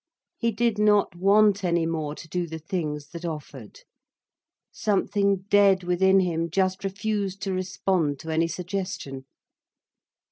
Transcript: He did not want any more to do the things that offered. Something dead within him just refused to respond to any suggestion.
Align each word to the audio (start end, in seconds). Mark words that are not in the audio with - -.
He 0.39 0.49
did 0.49 0.79
not 0.79 1.15
want 1.15 1.63
any 1.63 1.85
more 1.85 2.15
to 2.15 2.27
do 2.27 2.47
the 2.47 2.57
things 2.57 3.09
that 3.09 3.23
offered. 3.23 3.81
Something 4.71 5.43
dead 5.49 5.83
within 5.83 6.21
him 6.21 6.49
just 6.49 6.83
refused 6.83 7.39
to 7.43 7.53
respond 7.53 8.17
to 8.21 8.31
any 8.31 8.47
suggestion. 8.47 9.25